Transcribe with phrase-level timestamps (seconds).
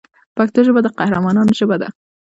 [0.37, 1.87] پښتو ژبه د قهرمانانو ژبه ده.